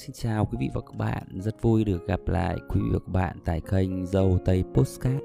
xin 0.00 0.12
chào 0.14 0.46
quý 0.46 0.58
vị 0.60 0.70
và 0.74 0.80
các 0.80 0.96
bạn. 0.96 1.22
Rất 1.30 1.62
vui 1.62 1.84
được 1.84 2.06
gặp 2.06 2.20
lại 2.26 2.56
quý 2.68 2.80
vị 2.80 2.88
và 2.92 2.98
các 2.98 3.12
bạn 3.12 3.36
tại 3.44 3.60
kênh 3.70 4.06
Dâu 4.06 4.38
Tây 4.44 4.64
Postcard. 4.74 5.24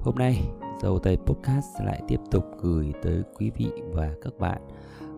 Hôm 0.00 0.14
nay, 0.14 0.42
Dâu 0.82 0.98
Tây 0.98 1.16
Podcast 1.16 1.66
lại 1.84 2.02
tiếp 2.08 2.20
tục 2.30 2.44
gửi 2.60 2.92
tới 3.02 3.22
quý 3.34 3.50
vị 3.56 3.70
và 3.92 4.14
các 4.22 4.32
bạn 4.38 4.62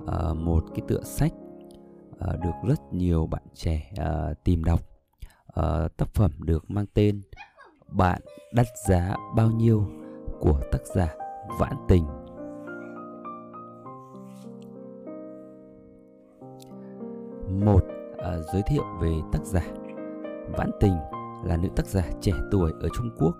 uh, 0.02 0.36
một 0.36 0.64
cái 0.74 0.80
tựa 0.88 1.02
sách 1.02 1.32
uh, 2.12 2.40
được 2.42 2.68
rất 2.68 2.92
nhiều 2.92 3.26
bạn 3.26 3.42
trẻ 3.54 3.92
uh, 4.00 4.44
tìm 4.44 4.64
đọc. 4.64 4.80
Uh, 5.48 5.96
tác 5.96 6.08
phẩm 6.14 6.30
được 6.38 6.70
mang 6.70 6.86
tên 6.94 7.22
Bạn 7.88 8.20
đắt 8.52 8.66
giá 8.88 9.16
bao 9.36 9.50
nhiêu 9.50 9.84
của 10.40 10.60
tác 10.72 10.86
giả 10.94 11.14
Vãn 11.58 11.74
Tình. 11.88 12.04
Một 17.64 17.97
uh, 18.18 18.44
giới 18.52 18.62
thiệu 18.66 18.84
về 19.00 19.12
tác 19.32 19.44
giả 19.44 19.62
Vãn 20.56 20.70
Tình 20.80 20.96
là 21.44 21.56
nữ 21.56 21.68
tác 21.76 21.86
giả 21.86 22.04
trẻ 22.20 22.32
tuổi 22.50 22.72
ở 22.80 22.88
Trung 22.96 23.10
Quốc. 23.18 23.34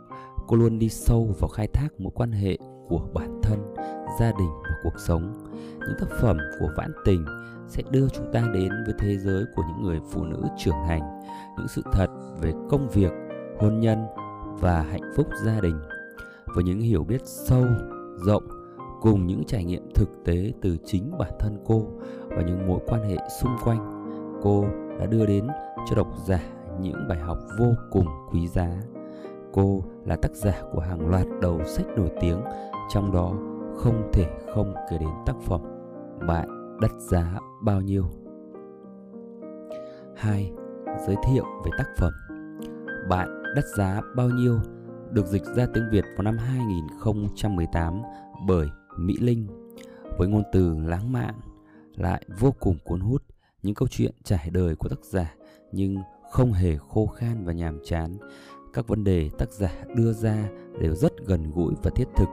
Cô 0.47 0.57
luôn 0.57 0.79
đi 0.79 0.89
sâu 0.89 1.35
vào 1.39 1.49
khai 1.49 1.67
thác 1.67 1.89
mối 1.99 2.13
quan 2.15 2.33
hệ 2.33 2.59
của 2.89 3.01
bản 3.15 3.41
thân, 3.43 3.75
gia 4.21 4.33
đình 4.33 4.51
và 4.63 4.75
cuộc 4.83 4.99
sống. 4.99 5.33
Những 5.79 5.97
tác 6.01 6.07
phẩm 6.21 6.39
của 6.61 6.69
Vãn 6.77 6.93
Tình 7.05 7.25
sẽ 7.69 7.83
đưa 7.91 8.09
chúng 8.09 8.33
ta 8.33 8.43
đến 8.55 8.69
với 8.85 8.95
thế 8.99 9.17
giới 9.19 9.45
của 9.57 9.63
những 9.69 9.83
người 9.83 10.01
phụ 10.11 10.25
nữ 10.25 10.43
trưởng 10.59 10.75
thành, 10.87 11.21
những 11.59 11.69
sự 11.69 11.83
thật 11.93 12.07
về 12.41 12.53
công 12.71 12.89
việc, 12.89 13.13
hôn 13.59 13.81
nhân 13.81 14.07
và 14.61 14.83
hạnh 14.83 15.13
phúc 15.17 15.27
gia 15.45 15.61
đình. 15.61 15.81
Với 16.47 16.65
những 16.65 16.81
hiểu 16.81 17.05
biết 17.05 17.21
sâu, 17.25 17.65
rộng 18.27 18.49
cùng 19.01 19.27
những 19.27 19.45
trải 19.45 19.65
nghiệm 19.65 19.93
thực 19.95 20.09
tế 20.25 20.53
từ 20.63 20.77
chính 20.85 21.19
bản 21.19 21.33
thân 21.41 21.59
cô 21.67 21.87
và 22.29 22.43
những 22.43 22.69
mối 22.69 22.81
quan 22.87 23.03
hệ 23.09 23.17
xung 23.41 23.57
quanh 23.65 23.98
cô 24.43 24.65
đã 24.99 25.07
đưa 25.07 25.27
đến 25.27 25.47
cho 25.91 25.97
độc 25.97 26.09
giả 26.27 26.41
những 26.81 27.09
bài 27.09 27.19
học 27.19 27.39
vô 27.59 27.67
cùng 27.91 28.07
quý 28.31 28.49
giá. 28.49 28.83
Cô 29.53 29.83
là 30.05 30.17
tác 30.17 30.33
giả 30.33 30.63
của 30.73 30.81
hàng 30.81 31.09
loạt 31.09 31.27
đầu 31.41 31.61
sách 31.65 31.87
nổi 31.97 32.11
tiếng, 32.21 32.41
trong 32.89 33.13
đó 33.13 33.33
không 33.77 34.11
thể 34.13 34.25
không 34.55 34.75
kể 34.91 34.99
đến 34.99 35.09
tác 35.27 35.37
phẩm 35.47 35.61
Bạn 36.27 36.79
đắt 36.81 36.91
giá 36.99 37.39
bao 37.63 37.81
nhiêu. 37.81 38.05
2. 40.17 40.53
Giới 41.07 41.17
thiệu 41.27 41.45
về 41.65 41.71
tác 41.79 41.87
phẩm 41.97 42.13
Bạn 43.09 43.43
đắt 43.57 43.65
giá 43.77 44.01
bao 44.17 44.29
nhiêu 44.29 44.59
được 45.11 45.27
dịch 45.27 45.45
ra 45.57 45.67
tiếng 45.75 45.89
Việt 45.93 46.05
vào 46.17 46.23
năm 46.23 46.39
2018 46.39 48.03
bởi 48.47 48.69
Mỹ 48.99 49.15
Linh 49.21 49.47
với 50.19 50.29
ngôn 50.29 50.43
từ 50.53 50.75
lãng 50.79 51.13
mạn 51.13 51.35
lại 51.97 52.25
vô 52.41 52.55
cùng 52.61 52.77
cuốn 52.85 53.01
hút 53.01 53.23
những 53.63 53.75
câu 53.75 53.89
chuyện 53.89 54.13
trải 54.25 54.51
đời 54.53 54.75
của 54.75 54.89
tác 54.89 55.05
giả 55.05 55.35
nhưng 55.73 55.97
không 56.31 56.53
hề 56.53 56.77
khô 56.77 57.07
khan 57.07 57.45
và 57.45 57.53
nhàm 57.53 57.79
chán. 57.85 58.19
Các 58.73 58.89
vấn 58.89 59.05
đề 59.05 59.31
tác 59.39 59.53
giả 59.53 59.73
đưa 59.97 60.13
ra 60.13 60.49
đều 60.81 60.95
rất 60.95 61.13
gần 61.27 61.51
gũi 61.51 61.75
và 61.83 61.91
thiết 61.95 62.09
thực. 62.17 62.29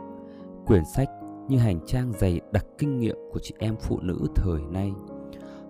Quyển 0.66 0.84
sách 0.96 1.10
như 1.50 1.58
hành 1.58 1.80
trang 1.86 2.14
dày 2.14 2.42
đặc 2.52 2.66
kinh 2.78 3.00
nghiệm 3.00 3.16
của 3.32 3.40
chị 3.40 3.54
em 3.60 3.76
phụ 3.82 4.00
nữ 4.00 4.28
thời 4.36 4.62
nay. 4.72 4.94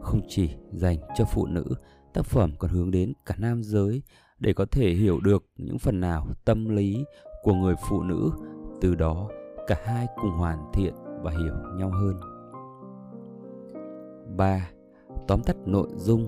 Không 0.02 0.22
chỉ 0.28 0.50
dành 0.72 0.98
cho 1.18 1.26
phụ 1.26 1.46
nữ, 1.46 1.66
tác 2.14 2.26
phẩm 2.26 2.52
còn 2.60 2.72
hướng 2.72 2.92
đến 2.92 3.14
cả 3.26 3.36
nam 3.38 3.64
giới 3.64 4.02
để 4.40 4.54
có 4.54 4.66
thể 4.72 4.94
hiểu 4.94 5.20
được 5.20 5.46
những 5.58 5.80
phần 5.80 6.00
nào 6.00 6.28
tâm 6.46 6.70
lý 6.70 7.06
của 7.44 7.54
người 7.54 7.76
phụ 7.90 8.04
nữ, 8.04 8.32
từ 8.82 8.96
đó 8.96 9.30
cả 9.68 9.82
hai 9.86 10.08
cùng 10.16 10.32
hoàn 10.32 10.72
thiện 10.74 10.94
và 11.22 11.32
hiểu 11.32 11.56
nhau 11.78 11.90
hơn. 11.90 12.20
3 14.38 14.70
tóm 15.28 15.44
tắt 15.44 15.56
nội 15.66 15.88
dung. 15.96 16.28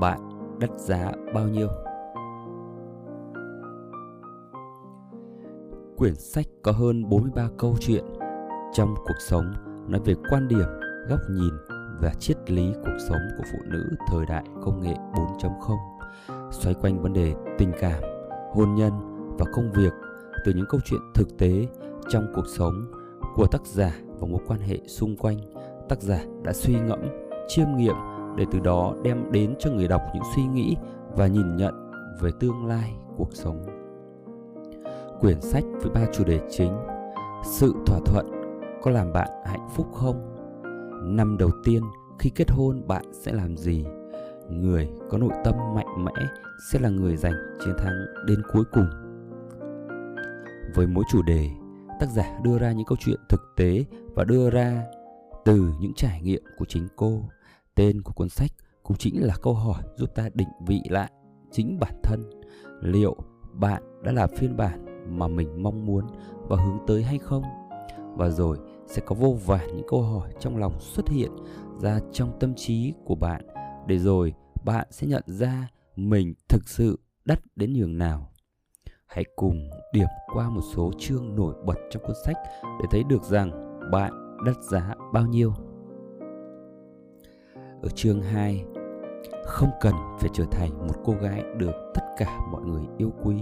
Bạn 0.00 0.20
đắt 0.60 0.70
giá 0.76 1.12
bao 1.34 1.48
nhiêu? 1.48 1.68
Quyển 5.96 6.14
sách 6.14 6.46
có 6.62 6.72
hơn 6.72 7.08
43 7.08 7.48
câu 7.58 7.76
chuyện. 7.80 8.04
Trong 8.72 8.94
cuộc 8.96 9.20
sống 9.28 9.52
nói 9.88 10.00
về 10.04 10.14
quan 10.30 10.48
điểm, 10.48 10.66
góc 11.08 11.20
nhìn 11.30 11.54
và 12.00 12.12
triết 12.18 12.50
lý 12.50 12.72
cuộc 12.84 12.96
sống 13.08 13.20
của 13.38 13.44
phụ 13.52 13.58
nữ 13.64 13.96
thời 14.08 14.26
đại 14.26 14.44
công 14.62 14.80
nghệ 14.80 14.94
4.0 15.40 15.76
xoay 16.50 16.74
quanh 16.74 17.02
vấn 17.02 17.12
đề 17.12 17.34
tình 17.58 17.72
cảm, 17.80 18.02
hôn 18.52 18.74
nhân 18.74 18.92
và 19.38 19.46
công 19.52 19.72
việc 19.72 19.92
từ 20.44 20.52
những 20.52 20.66
câu 20.68 20.80
chuyện 20.84 21.00
thực 21.14 21.38
tế 21.38 21.66
trong 22.08 22.32
cuộc 22.34 22.46
sống 22.46 22.86
của 23.34 23.46
tác 23.46 23.66
giả 23.66 23.92
và 24.20 24.26
mối 24.26 24.40
quan 24.46 24.60
hệ 24.60 24.78
xung 24.86 25.16
quanh. 25.16 25.38
Tác 25.88 26.02
giả 26.02 26.24
đã 26.44 26.52
suy 26.52 26.74
ngẫm 26.74 27.00
chiêm 27.50 27.76
nghiệm 27.76 27.94
để 28.36 28.44
từ 28.52 28.60
đó 28.60 28.94
đem 29.02 29.32
đến 29.32 29.54
cho 29.58 29.70
người 29.70 29.88
đọc 29.88 30.02
những 30.14 30.22
suy 30.34 30.46
nghĩ 30.46 30.76
và 31.16 31.26
nhìn 31.26 31.56
nhận 31.56 31.90
về 32.20 32.30
tương 32.40 32.66
lai 32.66 32.94
cuộc 33.16 33.30
sống. 33.32 33.66
Quyển 35.20 35.40
sách 35.40 35.64
với 35.82 35.90
ba 35.94 36.00
chủ 36.12 36.24
đề 36.24 36.40
chính: 36.50 36.72
Sự 37.44 37.74
thỏa 37.86 37.98
thuận 38.06 38.26
có 38.82 38.90
làm 38.90 39.12
bạn 39.12 39.28
hạnh 39.46 39.68
phúc 39.74 39.86
không? 39.92 40.36
Năm 41.16 41.38
đầu 41.38 41.50
tiên 41.64 41.82
khi 42.18 42.30
kết 42.30 42.50
hôn 42.50 42.86
bạn 42.86 43.04
sẽ 43.12 43.32
làm 43.32 43.56
gì? 43.56 43.84
Người 44.48 44.88
có 45.10 45.18
nội 45.18 45.32
tâm 45.44 45.54
mạnh 45.74 46.04
mẽ 46.04 46.12
sẽ 46.72 46.78
là 46.78 46.88
người 46.88 47.16
giành 47.16 47.34
chiến 47.64 47.74
thắng 47.78 47.94
đến 48.26 48.42
cuối 48.52 48.64
cùng. 48.72 48.86
Với 50.74 50.86
mỗi 50.86 51.04
chủ 51.10 51.22
đề, 51.22 51.48
tác 52.00 52.06
giả 52.16 52.38
đưa 52.44 52.58
ra 52.58 52.72
những 52.72 52.86
câu 52.86 52.98
chuyện 53.00 53.20
thực 53.28 53.40
tế 53.56 53.84
và 54.14 54.24
đưa 54.24 54.50
ra 54.50 54.82
từ 55.44 55.72
những 55.80 55.92
trải 55.96 56.20
nghiệm 56.22 56.42
của 56.58 56.64
chính 56.68 56.88
cô 56.96 57.22
Tên 57.80 58.02
của 58.02 58.12
cuốn 58.12 58.28
sách 58.28 58.50
cũng 58.82 58.96
chính 58.96 59.26
là 59.26 59.34
câu 59.42 59.54
hỏi 59.54 59.82
giúp 59.96 60.14
ta 60.14 60.28
định 60.34 60.48
vị 60.66 60.80
lại 60.88 61.10
chính 61.50 61.78
bản 61.80 61.94
thân. 62.02 62.30
Liệu 62.80 63.16
bạn 63.52 64.02
đã 64.02 64.12
là 64.12 64.26
phiên 64.26 64.56
bản 64.56 64.86
mà 65.18 65.28
mình 65.28 65.62
mong 65.62 65.86
muốn 65.86 66.06
và 66.48 66.56
hướng 66.56 66.78
tới 66.86 67.02
hay 67.02 67.18
không? 67.18 67.42
Và 68.16 68.28
rồi 68.28 68.58
sẽ 68.86 69.02
có 69.06 69.14
vô 69.14 69.36
vàn 69.46 69.76
những 69.76 69.86
câu 69.88 70.02
hỏi 70.02 70.32
trong 70.40 70.56
lòng 70.56 70.80
xuất 70.80 71.08
hiện 71.08 71.30
ra 71.80 72.00
trong 72.12 72.38
tâm 72.40 72.54
trí 72.54 72.92
của 73.04 73.14
bạn 73.14 73.46
để 73.86 73.98
rồi 73.98 74.34
bạn 74.64 74.86
sẽ 74.90 75.06
nhận 75.06 75.22
ra 75.26 75.68
mình 75.96 76.34
thực 76.48 76.68
sự 76.68 76.98
đắt 77.24 77.40
đến 77.56 77.72
nhường 77.72 77.98
nào. 77.98 78.32
Hãy 79.06 79.24
cùng 79.36 79.70
điểm 79.92 80.08
qua 80.34 80.50
một 80.50 80.62
số 80.74 80.90
chương 80.98 81.36
nổi 81.36 81.54
bật 81.66 81.76
trong 81.90 82.02
cuốn 82.02 82.16
sách 82.26 82.36
để 82.64 82.86
thấy 82.90 83.04
được 83.04 83.22
rằng 83.22 83.80
bạn 83.92 84.12
đắt 84.46 84.56
giá 84.70 84.94
bao 85.12 85.26
nhiêu 85.26 85.52
ở 87.82 87.88
chương 87.88 88.22
2 88.22 88.64
không 89.44 89.70
cần 89.80 89.94
phải 90.20 90.30
trở 90.32 90.44
thành 90.50 90.86
một 90.86 90.94
cô 91.04 91.12
gái 91.22 91.44
được 91.56 91.72
tất 91.94 92.02
cả 92.16 92.38
mọi 92.52 92.62
người 92.62 92.82
yêu 92.98 93.12
quý. 93.22 93.34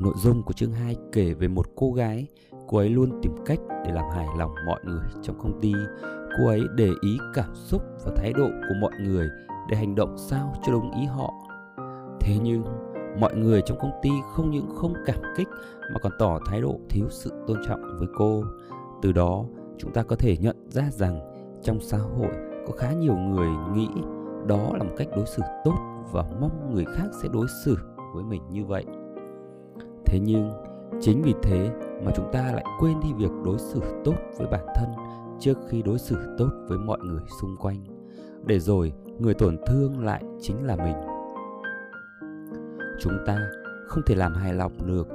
Nội 0.00 0.14
dung 0.16 0.42
của 0.42 0.52
chương 0.52 0.72
2 0.72 0.96
kể 1.12 1.34
về 1.34 1.48
một 1.48 1.66
cô 1.76 1.92
gái, 1.92 2.26
cô 2.66 2.78
ấy 2.78 2.88
luôn 2.88 3.20
tìm 3.22 3.32
cách 3.46 3.58
để 3.84 3.92
làm 3.92 4.04
hài 4.14 4.26
lòng 4.38 4.50
mọi 4.66 4.80
người 4.84 5.04
trong 5.22 5.38
công 5.38 5.60
ty. 5.60 5.72
Cô 6.38 6.46
ấy 6.46 6.60
để 6.76 6.90
ý 7.00 7.18
cảm 7.34 7.54
xúc 7.54 7.82
và 8.04 8.12
thái 8.16 8.32
độ 8.32 8.48
của 8.68 8.74
mọi 8.80 8.92
người 9.00 9.28
để 9.70 9.76
hành 9.76 9.94
động 9.94 10.18
sao 10.18 10.54
cho 10.66 10.72
đúng 10.72 10.92
ý 11.00 11.04
họ. 11.06 11.34
Thế 12.20 12.38
nhưng, 12.42 12.64
mọi 13.20 13.34
người 13.34 13.62
trong 13.66 13.78
công 13.78 14.00
ty 14.02 14.10
không 14.32 14.50
những 14.50 14.68
không 14.76 14.94
cảm 15.06 15.18
kích 15.36 15.48
mà 15.92 15.98
còn 16.02 16.12
tỏ 16.18 16.38
thái 16.46 16.60
độ 16.60 16.80
thiếu 16.88 17.06
sự 17.10 17.32
tôn 17.46 17.58
trọng 17.68 17.82
với 17.98 18.08
cô. 18.16 18.44
Từ 19.02 19.12
đó, 19.12 19.44
chúng 19.78 19.92
ta 19.92 20.02
có 20.02 20.16
thể 20.16 20.36
nhận 20.36 20.56
ra 20.68 20.90
rằng 20.90 21.20
trong 21.62 21.80
xã 21.80 21.98
hội 21.98 22.47
có 22.68 22.74
khá 22.76 22.92
nhiều 22.92 23.16
người 23.16 23.48
nghĩ 23.74 23.88
đó 24.46 24.70
là 24.72 24.84
một 24.84 24.94
cách 24.96 25.08
đối 25.16 25.26
xử 25.26 25.42
tốt 25.64 25.74
và 26.12 26.24
mong 26.40 26.74
người 26.74 26.84
khác 26.84 27.08
sẽ 27.22 27.28
đối 27.32 27.46
xử 27.64 27.78
với 28.14 28.24
mình 28.24 28.42
như 28.50 28.64
vậy. 28.64 28.84
Thế 30.04 30.20
nhưng, 30.22 30.50
chính 31.00 31.22
vì 31.22 31.34
thế 31.42 31.70
mà 32.04 32.12
chúng 32.16 32.32
ta 32.32 32.52
lại 32.52 32.64
quên 32.80 33.00
đi 33.00 33.12
việc 33.12 33.30
đối 33.44 33.58
xử 33.58 33.80
tốt 34.04 34.14
với 34.38 34.46
bản 34.46 34.66
thân 34.74 34.88
trước 35.40 35.58
khi 35.68 35.82
đối 35.82 35.98
xử 35.98 36.16
tốt 36.38 36.50
với 36.68 36.78
mọi 36.78 36.98
người 36.98 37.22
xung 37.40 37.56
quanh. 37.56 37.84
Để 38.46 38.60
rồi, 38.60 38.92
người 39.18 39.34
tổn 39.34 39.56
thương 39.66 40.04
lại 40.04 40.24
chính 40.40 40.66
là 40.66 40.76
mình. 40.76 40.96
Chúng 43.00 43.18
ta 43.26 43.38
không 43.86 44.02
thể 44.06 44.14
làm 44.14 44.34
hài 44.34 44.54
lòng 44.54 44.72
được. 44.86 45.08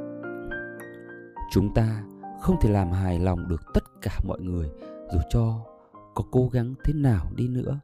Chúng 1.52 1.74
ta 1.74 2.04
không 2.42 2.56
thể 2.62 2.70
làm 2.70 2.92
hài 2.92 3.20
lòng 3.20 3.48
được 3.50 3.62
tất 3.74 3.84
cả 4.02 4.12
mọi 4.28 4.40
người 4.40 4.72
dù 5.14 5.20
cho 5.30 5.73
có 6.16 6.24
cố 6.32 6.48
gắng 6.48 6.74
thế 6.84 6.94
nào 6.94 7.32
đi 7.36 7.48
nữa. 7.48 7.80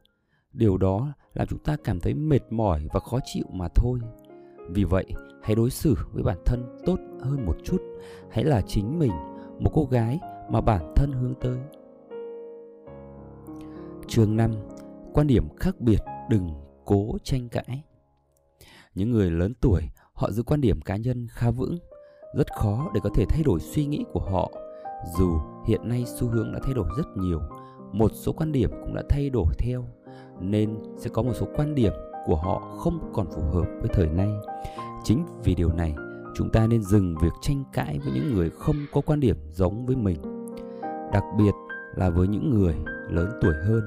Điều 0.52 0.76
đó 0.78 1.12
làm 1.34 1.46
chúng 1.46 1.58
ta 1.58 1.76
cảm 1.84 2.00
thấy 2.00 2.14
mệt 2.14 2.52
mỏi 2.52 2.88
và 2.92 3.00
khó 3.00 3.18
chịu 3.24 3.44
mà 3.52 3.68
thôi. 3.74 4.00
Vì 4.68 4.84
vậy, 4.84 5.06
hãy 5.42 5.54
đối 5.54 5.70
xử 5.70 5.94
với 6.12 6.22
bản 6.22 6.38
thân 6.46 6.78
tốt 6.86 6.98
hơn 7.20 7.46
một 7.46 7.56
chút. 7.64 7.82
Hãy 8.30 8.44
là 8.44 8.62
chính 8.66 8.98
mình, 8.98 9.12
một 9.58 9.70
cô 9.74 9.84
gái 9.84 10.20
mà 10.50 10.60
bản 10.60 10.92
thân 10.96 11.12
hướng 11.12 11.34
tới. 11.40 11.58
Chương 14.08 14.36
5 14.36 14.54
quan 15.14 15.26
điểm 15.26 15.56
khác 15.56 15.80
biệt, 15.80 15.98
đừng 16.28 16.50
cố 16.84 17.18
tranh 17.22 17.48
cãi. 17.48 17.84
Những 18.94 19.10
người 19.10 19.30
lớn 19.30 19.52
tuổi, 19.60 19.82
họ 20.12 20.30
giữ 20.30 20.42
quan 20.42 20.60
điểm 20.60 20.80
cá 20.80 20.96
nhân 20.96 21.26
khá 21.30 21.50
vững. 21.50 21.78
Rất 22.36 22.52
khó 22.52 22.90
để 22.94 23.00
có 23.02 23.10
thể 23.14 23.24
thay 23.28 23.42
đổi 23.42 23.60
suy 23.60 23.86
nghĩ 23.86 24.04
của 24.12 24.20
họ. 24.20 24.50
Dù 25.18 25.38
hiện 25.66 25.88
nay 25.88 26.04
xu 26.06 26.28
hướng 26.28 26.52
đã 26.52 26.60
thay 26.62 26.74
đổi 26.74 26.88
rất 26.96 27.06
nhiều 27.16 27.40
một 27.92 28.10
số 28.14 28.32
quan 28.32 28.52
điểm 28.52 28.70
cũng 28.70 28.94
đã 28.94 29.02
thay 29.08 29.30
đổi 29.30 29.46
theo, 29.58 29.84
nên 30.40 30.76
sẽ 30.96 31.10
có 31.12 31.22
một 31.22 31.32
số 31.34 31.46
quan 31.56 31.74
điểm 31.74 31.92
của 32.26 32.36
họ 32.36 32.58
không 32.78 33.10
còn 33.12 33.26
phù 33.26 33.42
hợp 33.42 33.66
với 33.80 33.90
thời 33.92 34.06
nay 34.06 34.30
chính 35.04 35.24
vì 35.44 35.54
điều 35.54 35.72
này, 35.72 35.94
chúng 36.36 36.50
ta 36.50 36.66
nên 36.66 36.82
dừng 36.82 37.14
việc 37.22 37.32
tranh 37.42 37.64
cãi 37.72 37.98
với 38.04 38.12
những 38.12 38.34
người 38.34 38.50
không 38.50 38.76
có 38.92 39.00
quan 39.00 39.20
điểm 39.20 39.36
giống 39.50 39.86
với 39.86 39.96
mình, 39.96 40.16
đặc 41.12 41.24
biệt 41.38 41.52
là 41.96 42.10
với 42.10 42.28
những 42.28 42.50
người 42.50 42.74
lớn 43.08 43.28
tuổi 43.40 43.54
hơn 43.64 43.82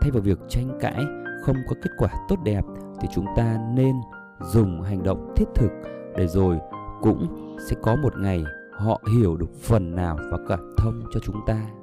thay 0.00 0.10
vào 0.10 0.22
việc 0.22 0.38
tranh 0.48 0.78
cãi 0.80 1.04
không 1.42 1.56
có 1.68 1.76
kết 1.82 1.90
quả 1.98 2.08
tốt 2.28 2.36
đẹp 2.44 2.64
thì 3.00 3.08
chúng 3.14 3.26
ta 3.36 3.58
nên 3.74 3.96
dùng 4.42 4.82
hành 4.82 5.02
động 5.02 5.32
thiết 5.36 5.44
thực 5.54 5.70
để 6.16 6.26
rồi 6.26 6.58
cũng 7.02 7.56
sẽ 7.68 7.76
có 7.82 7.96
một 7.96 8.12
ngày 8.18 8.44
họ 8.72 9.00
hiểu 9.12 9.36
được 9.36 9.54
phần 9.62 9.96
nào 9.96 10.18
và 10.30 10.38
cảm 10.48 10.74
thông 10.76 11.02
cho 11.12 11.20
chúng 11.20 11.40
ta. 11.46 11.79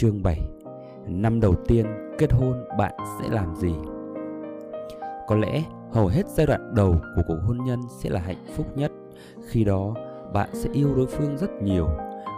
Chương 0.00 0.22
7 0.22 0.40
Năm 1.06 1.40
đầu 1.40 1.54
tiên 1.68 1.86
kết 2.18 2.32
hôn 2.32 2.64
bạn 2.78 2.94
sẽ 3.20 3.28
làm 3.28 3.56
gì? 3.56 3.74
Có 5.26 5.36
lẽ 5.36 5.64
hầu 5.92 6.06
hết 6.06 6.26
giai 6.28 6.46
đoạn 6.46 6.74
đầu 6.74 6.94
của 7.16 7.22
cuộc 7.28 7.38
hôn 7.46 7.58
nhân 7.64 7.80
sẽ 8.02 8.10
là 8.10 8.20
hạnh 8.20 8.44
phúc 8.56 8.66
nhất. 8.76 8.92
Khi 9.48 9.64
đó, 9.64 9.94
bạn 10.32 10.48
sẽ 10.52 10.70
yêu 10.72 10.94
đối 10.94 11.06
phương 11.06 11.38
rất 11.38 11.50
nhiều. 11.62 11.88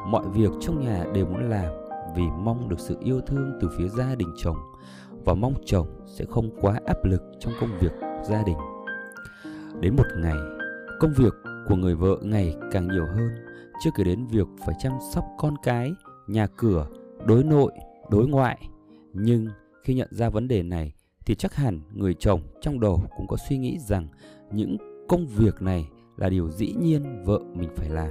Mọi 0.06 0.28
việc 0.28 0.50
trong 0.60 0.80
nhà 0.80 1.04
đều 1.14 1.26
muốn 1.26 1.50
làm 1.50 1.72
vì 2.16 2.22
mong 2.38 2.68
được 2.68 2.80
sự 2.80 2.96
yêu 3.00 3.20
thương 3.20 3.58
từ 3.60 3.68
phía 3.78 3.88
gia 3.88 4.14
đình 4.14 4.28
chồng 4.36 4.56
và 5.24 5.34
mong 5.34 5.54
chồng 5.64 5.86
sẽ 6.06 6.24
không 6.30 6.50
quá 6.60 6.80
áp 6.86 7.04
lực 7.04 7.22
trong 7.38 7.52
công 7.60 7.78
việc 7.80 7.92
gia 8.22 8.42
đình. 8.42 8.58
Đến 9.80 9.96
một 9.96 10.06
ngày, 10.16 10.36
công 11.00 11.12
việc 11.16 11.34
của 11.68 11.76
người 11.76 11.94
vợ 11.94 12.18
ngày 12.22 12.56
càng 12.72 12.88
nhiều 12.88 13.06
hơn, 13.06 13.30
chưa 13.84 13.90
kể 13.96 14.04
đến 14.04 14.26
việc 14.26 14.46
phải 14.66 14.74
chăm 14.78 14.92
sóc 15.14 15.24
con 15.38 15.54
cái, 15.62 15.92
nhà 16.26 16.46
cửa, 16.56 16.86
đối 17.26 17.44
nội, 17.44 17.72
đối 18.10 18.28
ngoại. 18.28 18.58
Nhưng 19.12 19.48
khi 19.82 19.94
nhận 19.94 20.08
ra 20.10 20.28
vấn 20.28 20.48
đề 20.48 20.62
này 20.62 20.92
thì 21.26 21.34
chắc 21.34 21.54
hẳn 21.54 21.80
người 21.94 22.14
chồng 22.14 22.40
trong 22.60 22.80
đầu 22.80 23.02
cũng 23.16 23.26
có 23.26 23.36
suy 23.48 23.58
nghĩ 23.58 23.78
rằng 23.78 24.08
những 24.52 24.76
công 25.08 25.26
việc 25.26 25.62
này 25.62 25.88
là 26.16 26.28
điều 26.28 26.50
dĩ 26.50 26.74
nhiên 26.80 27.24
vợ 27.24 27.38
mình 27.54 27.68
phải 27.76 27.88
làm. 27.88 28.10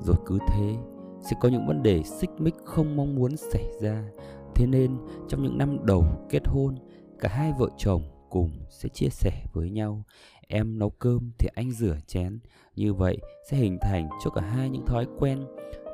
Rồi 0.00 0.16
cứ 0.26 0.38
thế 0.48 0.76
sẽ 1.20 1.36
có 1.40 1.48
những 1.48 1.66
vấn 1.66 1.82
đề 1.82 2.02
xích 2.02 2.30
mích 2.38 2.54
không 2.64 2.96
mong 2.96 3.14
muốn 3.14 3.36
xảy 3.36 3.64
ra. 3.80 4.10
Thế 4.54 4.66
nên 4.66 4.96
trong 5.28 5.42
những 5.42 5.58
năm 5.58 5.86
đầu 5.86 6.04
kết 6.28 6.42
hôn, 6.46 6.74
cả 7.20 7.28
hai 7.28 7.52
vợ 7.58 7.68
chồng 7.76 8.02
cùng 8.30 8.50
sẽ 8.70 8.88
chia 8.88 9.08
sẻ 9.08 9.44
với 9.52 9.70
nhau. 9.70 10.04
Em 10.48 10.78
nấu 10.78 10.90
cơm 10.90 11.32
thì 11.38 11.48
anh 11.54 11.72
rửa 11.72 11.96
chén. 12.06 12.38
Như 12.76 12.94
vậy 12.94 13.18
sẽ 13.50 13.56
hình 13.56 13.78
thành 13.80 14.08
cho 14.24 14.30
cả 14.30 14.40
hai 14.40 14.70
những 14.70 14.86
thói 14.86 15.06
quen 15.18 15.38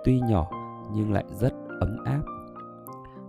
tuy 0.05 0.21
nhỏ 0.21 0.51
nhưng 0.95 1.13
lại 1.13 1.25
rất 1.41 1.53
ấm 1.81 1.97
áp. 2.05 2.23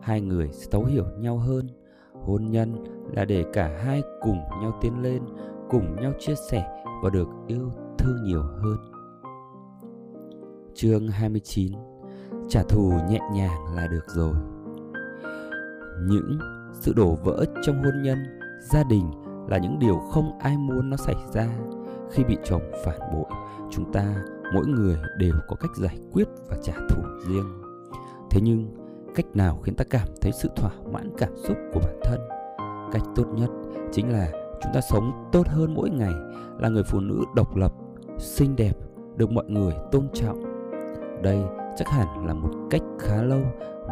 Hai 0.01 0.21
người 0.21 0.49
sẽ 0.51 0.67
thấu 0.71 0.85
hiểu 0.85 1.05
nhau 1.17 1.38
hơn. 1.38 1.67
Hôn 2.13 2.45
nhân 2.45 2.75
là 3.15 3.25
để 3.25 3.45
cả 3.53 3.79
hai 3.83 4.03
cùng 4.21 4.38
nhau 4.61 4.79
tiến 4.81 5.01
lên, 5.01 5.21
cùng 5.69 5.95
nhau 5.95 6.13
chia 6.19 6.35
sẻ 6.51 6.83
và 7.03 7.09
được 7.09 7.27
yêu 7.47 7.71
thương 7.97 8.23
nhiều 8.23 8.41
hơn. 8.41 8.77
Chương 10.75 11.07
29 11.07 11.71
Trả 12.49 12.63
thù 12.63 12.91
nhẹ 13.09 13.19
nhàng 13.33 13.75
là 13.75 13.88
được 13.88 14.05
rồi 14.07 14.33
Những 16.01 16.39
sự 16.73 16.94
đổ 16.95 17.15
vỡ 17.23 17.45
trong 17.63 17.83
hôn 17.83 18.01
nhân, 18.03 18.17
gia 18.61 18.83
đình 18.83 19.11
là 19.49 19.57
những 19.57 19.79
điều 19.79 19.99
không 20.11 20.39
ai 20.39 20.57
muốn 20.57 20.89
nó 20.89 20.97
xảy 20.97 21.15
ra 21.33 21.47
Khi 22.11 22.23
bị 22.23 22.38
chồng 22.45 22.71
phản 22.85 22.99
bội, 23.13 23.25
chúng 23.71 23.91
ta 23.94 24.15
mỗi 24.53 24.65
người 24.67 24.97
đều 25.17 25.33
có 25.47 25.55
cách 25.55 25.71
giải 25.77 25.97
quyết 26.11 26.27
và 26.49 26.57
trả 26.63 26.73
thù 26.89 27.01
riêng 27.27 27.66
Thế 28.29 28.41
nhưng, 28.41 28.75
cách 29.15 29.25
nào 29.33 29.59
khiến 29.63 29.75
ta 29.75 29.83
cảm 29.89 30.07
thấy 30.21 30.31
sự 30.31 30.50
thỏa 30.56 30.71
mãn 30.91 31.12
cảm 31.18 31.31
xúc 31.35 31.57
của 31.74 31.79
bản 31.79 32.00
thân? 32.03 32.19
Cách 32.91 33.03
tốt 33.15 33.25
nhất 33.35 33.50
chính 33.91 34.09
là 34.09 34.31
chúng 34.63 34.74
ta 34.74 34.81
sống 34.81 35.29
tốt 35.31 35.47
hơn 35.47 35.74
mỗi 35.74 35.89
ngày 35.89 36.13
là 36.59 36.69
người 36.69 36.83
phụ 36.83 37.00
nữ 37.00 37.24
độc 37.35 37.56
lập, 37.56 37.74
xinh 38.18 38.56
đẹp, 38.56 38.77
được 39.15 39.31
mọi 39.31 39.45
người 39.47 39.74
tôn 39.91 40.07
trọng 40.13 40.57
đây 41.24 41.44
chắc 41.77 41.89
hẳn 41.89 42.27
là 42.27 42.33
một 42.33 42.50
cách 42.69 42.81
khá 43.00 43.24
lâu 43.24 43.41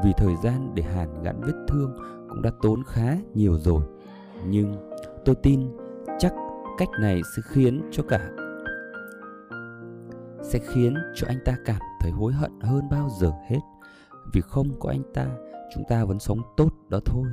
vì 0.04 0.12
thời 0.18 0.36
gian 0.44 0.72
để 0.76 0.84
hàn 0.84 1.24
gắn 1.24 1.42
vết 1.42 1.66
thương 1.68 1.94
cũng 2.30 2.42
đã 2.42 2.52
tốn 2.62 2.84
khá 2.88 3.18
nhiều 3.34 3.58
rồi. 3.60 3.82
Nhưng 4.48 4.76
tôi 5.26 5.36
tin 5.36 5.62
chắc 6.20 6.34
cách 6.78 6.90
này 7.00 7.22
sẽ 7.36 7.42
khiến 7.46 7.82
cho 7.92 8.04
cả 8.04 8.30
sẽ 10.42 10.60
khiến 10.60 10.94
cho 11.16 11.28
anh 11.28 11.38
ta 11.46 11.56
cảm 11.66 11.82
thấy 12.00 12.12
hối 12.12 12.34
hận 12.34 12.52
hơn 12.62 12.90
bao 12.92 13.10
giờ 13.20 13.32
hết. 13.50 13.60
Vì 14.34 14.42
không 14.42 14.80
có 14.80 14.90
anh 14.90 15.04
ta, 15.14 15.28
chúng 15.74 15.84
ta 15.90 16.06
vẫn 16.06 16.20
sống 16.20 16.42
tốt 16.58 16.74
đó 16.90 17.00
thôi. 17.06 17.28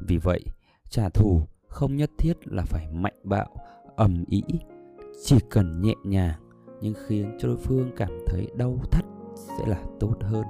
Vì 0.00 0.16
vậy, 0.16 0.44
trả 0.90 1.08
thù 1.08 1.40
không 1.68 1.96
nhất 1.96 2.10
thiết 2.18 2.34
là 2.44 2.62
phải 2.64 2.88
mạnh 2.92 3.14
bạo, 3.24 3.48
ầm 3.96 4.24
ĩ, 4.28 4.42
chỉ 5.24 5.36
cần 5.50 5.82
nhẹ 5.82 5.94
nhàng 6.04 6.40
nhưng 6.80 6.94
khiến 7.06 7.36
cho 7.38 7.48
đối 7.48 7.56
phương 7.56 7.90
cảm 7.96 8.10
thấy 8.26 8.48
đau 8.56 8.78
thắt 8.90 9.04
sẽ 9.34 9.66
là 9.66 9.82
tốt 10.00 10.14
hơn. 10.20 10.44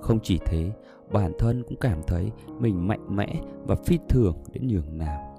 Không 0.00 0.18
chỉ 0.22 0.38
thế 0.46 0.72
bản 1.12 1.32
thân 1.38 1.62
cũng 1.68 1.78
cảm 1.80 2.02
thấy 2.06 2.32
mình 2.58 2.88
mạnh 2.88 3.16
mẽ 3.16 3.42
và 3.66 3.74
phi 3.74 3.98
thường 4.08 4.36
đến 4.52 4.68
nhường 4.68 4.98
nào. 4.98 5.34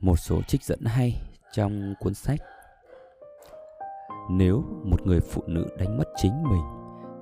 Một 0.00 0.16
số 0.16 0.42
trích 0.42 0.62
dẫn 0.62 0.80
hay 0.84 1.22
trong 1.52 1.94
cuốn 2.00 2.14
sách. 2.14 2.40
Nếu 4.30 4.64
một 4.84 5.06
người 5.06 5.20
phụ 5.20 5.42
nữ 5.46 5.66
đánh 5.78 5.98
mất 5.98 6.08
chính 6.16 6.42
mình 6.42 6.77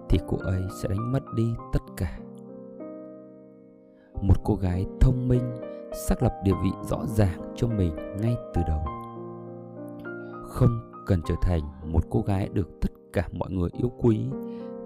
thì 0.08 0.18
cô 0.28 0.36
ấy 0.40 0.62
sẽ 0.82 0.88
đánh 0.88 1.12
mất 1.12 1.22
đi 1.34 1.54
tất 1.72 1.82
cả. 1.96 2.18
Một 4.22 4.34
cô 4.44 4.54
gái 4.54 4.86
thông 5.00 5.28
minh 5.28 5.56
xác 6.08 6.22
lập 6.22 6.34
địa 6.44 6.54
vị 6.62 6.70
rõ 6.82 7.06
ràng 7.06 7.52
cho 7.56 7.68
mình 7.68 7.96
ngay 8.20 8.36
từ 8.54 8.62
đầu. 8.68 8.84
Không 10.48 10.80
cần 11.06 11.20
trở 11.26 11.34
thành 11.42 11.60
một 11.84 12.04
cô 12.10 12.20
gái 12.20 12.48
được 12.52 12.68
tất 12.80 12.90
cả 13.12 13.28
mọi 13.32 13.50
người 13.50 13.70
yêu 13.72 13.92
quý, 13.98 14.28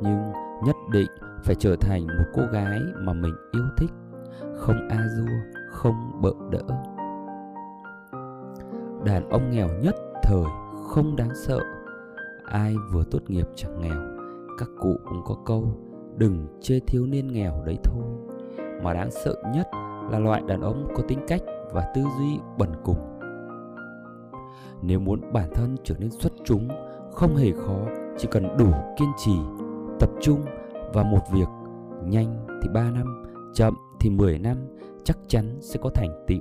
nhưng 0.02 0.32
nhất 0.64 0.76
định 0.92 1.10
phải 1.42 1.54
trở 1.54 1.76
thành 1.76 2.06
một 2.06 2.24
cô 2.34 2.42
gái 2.52 2.80
mà 2.98 3.12
mình 3.12 3.34
yêu 3.52 3.64
thích, 3.76 3.90
không 4.56 4.88
a 4.88 5.08
dua, 5.16 5.60
không 5.70 6.20
bợ 6.22 6.32
đỡ. 6.50 6.62
Đàn 9.04 9.28
ông 9.30 9.50
nghèo 9.50 9.68
nhất 9.82 9.94
thời 10.22 10.44
không 10.88 11.16
đáng 11.16 11.34
sợ, 11.34 11.60
ai 12.44 12.74
vừa 12.92 13.04
tốt 13.10 13.20
nghiệp 13.28 13.46
chẳng 13.54 13.80
nghèo 13.80 14.19
các 14.60 14.68
cụ 14.80 14.96
cũng 15.08 15.22
có 15.24 15.36
câu, 15.46 15.64
đừng 16.16 16.46
chê 16.60 16.80
thiếu 16.86 17.06
niên 17.06 17.32
nghèo 17.32 17.62
đấy 17.66 17.78
thôi. 17.84 18.04
Mà 18.82 18.94
đáng 18.94 19.10
sợ 19.10 19.34
nhất 19.54 19.68
là 20.10 20.18
loại 20.18 20.42
đàn 20.48 20.60
ông 20.60 20.88
có 20.96 21.02
tính 21.08 21.18
cách 21.28 21.42
và 21.72 21.92
tư 21.94 22.02
duy 22.18 22.38
bẩn 22.58 22.72
cùng. 22.84 22.96
Nếu 24.82 25.00
muốn 25.00 25.32
bản 25.32 25.50
thân 25.54 25.76
trở 25.84 25.94
nên 25.98 26.10
xuất 26.10 26.32
chúng, 26.44 26.68
không 27.12 27.36
hề 27.36 27.52
khó, 27.52 27.78
chỉ 28.18 28.28
cần 28.30 28.56
đủ 28.58 28.72
kiên 28.98 29.08
trì, 29.16 29.36
tập 30.00 30.10
trung 30.20 30.40
vào 30.94 31.04
một 31.04 31.22
việc 31.32 31.48
nhanh 32.04 32.46
thì 32.62 32.68
3 32.74 32.90
năm, 32.90 33.22
chậm 33.54 33.74
thì 34.00 34.10
10 34.10 34.38
năm 34.38 34.56
chắc 35.04 35.18
chắn 35.28 35.58
sẽ 35.60 35.80
có 35.82 35.90
thành 35.94 36.24
tựu. 36.26 36.40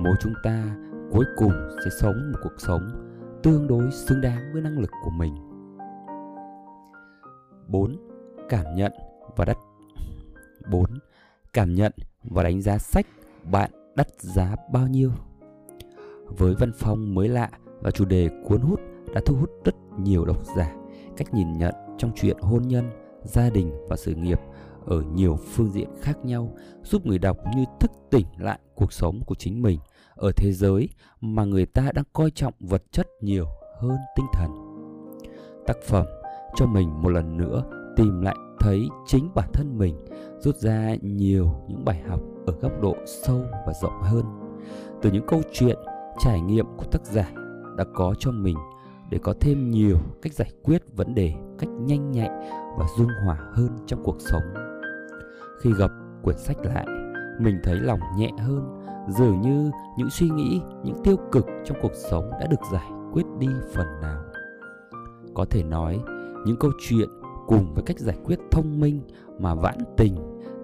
Mỗi 0.00 0.14
chúng 0.22 0.32
ta 0.42 0.76
cuối 1.10 1.24
cùng 1.36 1.52
sẽ 1.84 1.90
sống 2.00 2.32
một 2.32 2.38
cuộc 2.42 2.54
sống 2.58 2.82
tương 3.42 3.66
đối 3.66 3.90
xứng 3.90 4.20
đáng 4.20 4.52
với 4.52 4.62
năng 4.62 4.78
lực 4.78 4.90
của 5.04 5.10
mình. 5.10 5.45
4. 7.68 7.96
Cảm 8.48 8.64
nhận 8.76 8.92
và 9.36 9.44
đắt 9.44 9.58
4. 10.70 10.84
Cảm 11.52 11.74
nhận 11.74 11.92
và 12.22 12.42
đánh 12.42 12.62
giá 12.62 12.78
sách 12.78 13.06
bạn 13.50 13.70
đắt 13.96 14.20
giá 14.20 14.56
bao 14.72 14.86
nhiêu 14.86 15.10
Với 16.26 16.54
văn 16.54 16.72
phong 16.78 17.14
mới 17.14 17.28
lạ 17.28 17.50
và 17.80 17.90
chủ 17.90 18.04
đề 18.04 18.30
cuốn 18.44 18.60
hút 18.60 18.80
đã 19.14 19.20
thu 19.26 19.36
hút 19.36 19.50
rất 19.64 19.74
nhiều 19.98 20.24
độc 20.24 20.44
giả 20.56 20.74
cách 21.16 21.34
nhìn 21.34 21.58
nhận 21.58 21.74
trong 21.98 22.12
chuyện 22.16 22.36
hôn 22.40 22.62
nhân, 22.62 22.90
gia 23.22 23.50
đình 23.50 23.72
và 23.88 23.96
sự 23.96 24.14
nghiệp 24.14 24.40
ở 24.86 25.02
nhiều 25.14 25.36
phương 25.36 25.70
diện 25.70 25.88
khác 26.00 26.24
nhau 26.24 26.54
giúp 26.82 27.06
người 27.06 27.18
đọc 27.18 27.36
như 27.56 27.64
thức 27.80 27.90
tỉnh 28.10 28.26
lại 28.38 28.58
cuộc 28.74 28.92
sống 28.92 29.20
của 29.26 29.34
chính 29.34 29.62
mình 29.62 29.78
ở 30.14 30.32
thế 30.36 30.52
giới 30.52 30.88
mà 31.20 31.44
người 31.44 31.66
ta 31.66 31.92
đang 31.94 32.04
coi 32.12 32.30
trọng 32.30 32.54
vật 32.60 32.82
chất 32.90 33.06
nhiều 33.20 33.46
hơn 33.80 33.98
tinh 34.16 34.26
thần 34.32 34.50
tác 35.66 35.76
phẩm 35.86 36.06
cho 36.54 36.66
mình 36.66 37.02
một 37.02 37.08
lần 37.08 37.36
nữa 37.36 37.62
tìm 37.96 38.20
lại 38.20 38.36
thấy 38.60 38.88
chính 39.06 39.28
bản 39.34 39.48
thân 39.52 39.78
mình, 39.78 39.94
rút 40.38 40.56
ra 40.56 40.94
nhiều 41.02 41.50
những 41.68 41.84
bài 41.84 42.02
học 42.08 42.20
ở 42.46 42.52
góc 42.60 42.72
độ 42.82 42.96
sâu 43.06 43.44
và 43.66 43.72
rộng 43.82 44.02
hơn. 44.02 44.24
Từ 45.02 45.10
những 45.10 45.26
câu 45.26 45.40
chuyện, 45.52 45.76
trải 46.18 46.40
nghiệm 46.40 46.66
của 46.76 46.84
tác 46.84 47.06
giả 47.06 47.30
đã 47.76 47.84
có 47.94 48.14
cho 48.18 48.30
mình 48.30 48.56
để 49.10 49.18
có 49.22 49.34
thêm 49.40 49.70
nhiều 49.70 49.98
cách 50.22 50.32
giải 50.32 50.50
quyết 50.62 50.82
vấn 50.96 51.14
đề 51.14 51.34
cách 51.58 51.70
nhanh 51.70 52.10
nhạy 52.10 52.30
và 52.78 52.86
dung 52.98 53.10
hòa 53.24 53.38
hơn 53.52 53.68
trong 53.86 54.02
cuộc 54.04 54.16
sống. 54.18 54.42
Khi 55.60 55.72
gặp 55.78 55.90
quyển 56.22 56.38
sách 56.38 56.56
lại, 56.64 56.86
mình 57.40 57.60
thấy 57.62 57.76
lòng 57.80 58.00
nhẹ 58.16 58.30
hơn, 58.38 58.82
dường 59.08 59.40
như 59.40 59.70
những 59.98 60.10
suy 60.10 60.28
nghĩ, 60.28 60.60
những 60.84 60.96
tiêu 61.04 61.16
cực 61.32 61.46
trong 61.64 61.78
cuộc 61.82 61.92
sống 62.10 62.30
đã 62.30 62.46
được 62.50 62.60
giải 62.72 62.90
quyết 63.12 63.26
đi 63.38 63.48
phần 63.74 63.86
nào. 64.02 64.22
Có 65.34 65.44
thể 65.50 65.62
nói 65.62 66.00
những 66.46 66.56
câu 66.56 66.70
chuyện 66.78 67.08
cùng 67.46 67.74
với 67.74 67.84
cách 67.86 67.98
giải 67.98 68.16
quyết 68.24 68.38
thông 68.50 68.80
minh 68.80 69.00
mà 69.38 69.54
vãn 69.54 69.78
tình 69.96 70.16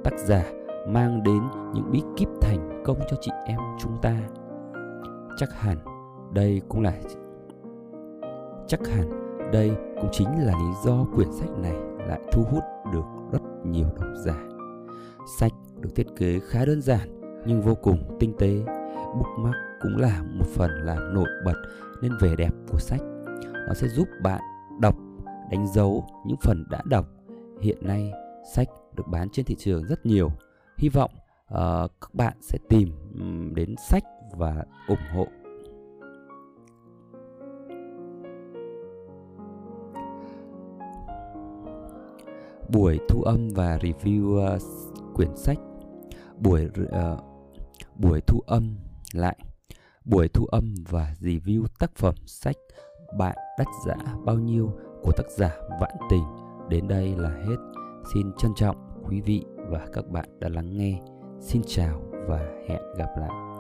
tác 0.05 0.19
giả 0.19 0.45
mang 0.89 1.23
đến 1.23 1.43
những 1.75 1.91
bí 1.93 2.03
kíp 2.17 2.29
thành 2.41 2.83
công 2.85 2.99
cho 3.11 3.17
chị 3.21 3.31
em 3.47 3.59
chúng 3.79 3.97
ta. 4.03 4.17
Chắc 5.37 5.49
hẳn 5.53 5.79
đây 6.35 6.63
cũng 6.69 6.83
là, 6.83 6.93
chắc 8.67 8.81
hẳn 8.89 9.11
đây 9.53 9.73
cũng 10.01 10.09
chính 10.13 10.29
là 10.29 10.53
lý 10.53 10.75
do 10.85 11.05
quyển 11.15 11.33
sách 11.33 11.51
này 11.59 11.77
lại 12.09 12.21
thu 12.33 12.43
hút 12.43 12.63
được 12.93 13.05
rất 13.33 13.43
nhiều 13.65 13.87
độc 14.01 14.09
giả. 14.25 14.37
Sách 15.39 15.53
được 15.81 15.91
thiết 15.95 16.07
kế 16.17 16.41
khá 16.49 16.65
đơn 16.65 16.83
giản 16.83 17.21
nhưng 17.47 17.63
vô 17.63 17.75
cùng 17.75 18.17
tinh 18.21 18.33
tế. 18.39 18.65
Bookmark 19.19 19.57
cũng 19.81 19.97
là 19.97 20.23
một 20.39 20.47
phần 20.55 20.71
làm 20.71 21.15
nổi 21.15 21.29
bật 21.45 21.57
nên 22.03 22.13
vẻ 22.21 22.37
đẹp 22.37 22.51
của 22.73 22.79
sách. 22.79 23.01
Nó 23.69 23.75
sẽ 23.75 23.89
giúp 23.89 24.09
bạn 24.23 24.41
đọc 24.81 24.95
đánh 25.53 25.67
dấu 25.67 26.07
những 26.27 26.37
phần 26.43 26.65
đã 26.71 26.83
đọc. 26.85 27.07
Hiện 27.61 27.79
nay 27.81 28.13
sách 28.55 28.69
được 28.97 29.05
bán 29.07 29.29
trên 29.33 29.47
thị 29.47 29.55
trường 29.59 29.85
rất 29.85 30.07
nhiều. 30.07 30.29
Hy 30.79 30.89
vọng 30.89 31.11
uh, 31.55 31.91
các 32.01 32.15
bạn 32.15 32.37
sẽ 32.41 32.59
tìm 32.69 32.89
um, 33.19 33.55
đến 33.55 33.75
sách 33.89 34.03
và 34.37 34.65
ủng 34.89 34.99
hộ. 35.15 35.27
Buổi 42.69 42.99
thu 43.09 43.23
âm 43.23 43.49
và 43.49 43.79
review 43.79 44.55
uh, 44.57 44.63
quyển 45.15 45.37
sách. 45.37 45.59
Buổi 46.39 46.71
uh, 46.83 47.21
buổi 47.97 48.21
thu 48.27 48.41
âm 48.47 48.77
lại. 49.13 49.39
Buổi 50.05 50.29
thu 50.29 50.47
âm 50.47 50.75
và 50.89 51.15
review 51.21 51.67
tác 51.79 51.97
phẩm 51.97 52.15
sách 52.27 52.57
bạn 53.19 53.37
đắt 53.59 53.67
giá 53.87 53.97
bao 54.25 54.39
nhiêu 54.39 54.73
của 55.03 55.13
tác 55.13 55.31
giả 55.31 55.57
Vãn 55.81 55.97
Tình 56.11 56.25
đến 56.69 56.89
đây 56.89 57.15
là 57.17 57.31
hết. 57.31 57.57
Xin 58.15 58.33
trân 58.39 58.55
trọng 58.57 58.77
quý 59.09 59.21
vị 59.21 59.45
và 59.57 59.87
các 59.93 60.09
bạn 60.09 60.29
đã 60.41 60.49
lắng 60.49 60.77
nghe. 60.77 61.01
Xin 61.41 61.63
chào 61.67 62.03
và 62.29 62.39
hẹn 62.69 62.81
gặp 62.97 63.09
lại. 63.17 63.52